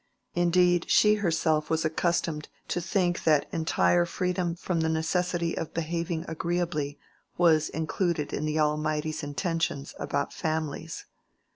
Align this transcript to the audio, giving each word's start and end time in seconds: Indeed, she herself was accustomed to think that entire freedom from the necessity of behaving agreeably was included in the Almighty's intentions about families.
Indeed, 0.33 0.89
she 0.89 1.13
herself 1.21 1.69
was 1.69 1.85
accustomed 1.85 2.49
to 2.69 2.81
think 2.81 3.23
that 3.23 3.45
entire 3.53 4.07
freedom 4.07 4.55
from 4.55 4.79
the 4.79 4.89
necessity 4.89 5.55
of 5.55 5.75
behaving 5.75 6.25
agreeably 6.27 6.97
was 7.37 7.69
included 7.69 8.33
in 8.33 8.45
the 8.45 8.57
Almighty's 8.59 9.21
intentions 9.21 9.93
about 9.99 10.33
families. 10.33 11.05